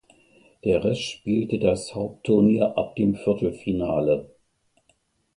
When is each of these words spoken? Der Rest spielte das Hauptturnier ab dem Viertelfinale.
Der 0.63 0.83
Rest 0.83 1.03
spielte 1.03 1.59
das 1.59 1.93
Hauptturnier 1.93 2.75
ab 2.75 2.95
dem 2.95 3.13
Viertelfinale. 3.13 4.31